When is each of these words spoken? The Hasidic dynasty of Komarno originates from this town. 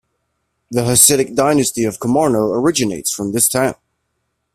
The 0.71 0.81
Hasidic 0.81 1.35
dynasty 1.35 1.83
of 1.83 1.99
Komarno 1.99 2.55
originates 2.57 3.13
from 3.13 3.33
this 3.33 3.47
town. 3.47 3.75